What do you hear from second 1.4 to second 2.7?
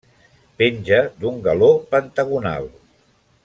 galó pentagonal.